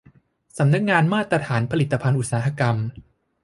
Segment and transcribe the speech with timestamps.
[0.57, 2.75] สำนักงานมาตรฐานผลิตภัณฑ์อุตสาหกรรม